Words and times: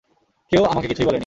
কেউ 0.51 0.63
আমাকে 0.65 0.87
কিছুই 0.87 1.05
বলেনি। 1.05 1.19